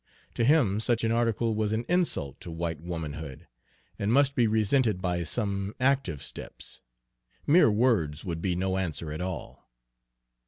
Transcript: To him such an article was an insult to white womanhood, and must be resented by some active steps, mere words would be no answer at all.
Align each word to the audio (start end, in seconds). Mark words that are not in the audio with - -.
To 0.33 0.43
him 0.43 0.79
such 0.79 1.03
an 1.03 1.11
article 1.11 1.53
was 1.53 1.71
an 1.73 1.85
insult 1.87 2.41
to 2.41 2.49
white 2.49 2.79
womanhood, 2.81 3.45
and 3.99 4.11
must 4.11 4.33
be 4.33 4.47
resented 4.47 4.99
by 4.99 5.21
some 5.21 5.75
active 5.79 6.23
steps, 6.23 6.81
mere 7.45 7.69
words 7.69 8.25
would 8.25 8.41
be 8.41 8.55
no 8.55 8.77
answer 8.79 9.11
at 9.11 9.21
all. 9.21 9.69